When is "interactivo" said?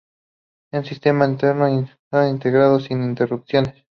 1.73-2.27